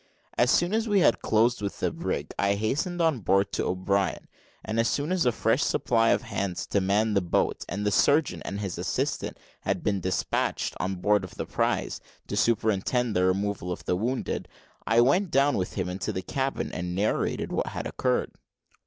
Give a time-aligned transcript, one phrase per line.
[0.35, 4.27] As soon as we had closed with the brig, I hastened on board to O'Brien,
[4.65, 7.91] and as soon as a fresh supply of hands to man the boat, and the
[7.91, 13.25] surgeon and his assistant had been despatched on board of the prize, to superintend the
[13.25, 14.47] removal of the wounded,
[14.87, 18.31] I went down with him into the cabin, and narrated what had occurred.